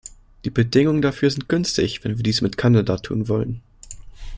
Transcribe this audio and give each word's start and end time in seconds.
Die 0.45 0.49
Bedingungen 0.49 1.03
dafür 1.03 1.29
sind 1.29 1.47
günstig, 1.47 2.03
wenn 2.03 2.17
wir 2.17 2.23
dies 2.23 2.41
mit 2.41 2.57
Kanada 2.57 2.97
tun 2.97 3.27
wollen. 3.29 3.61